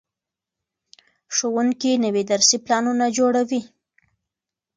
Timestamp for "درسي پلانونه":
2.31-3.05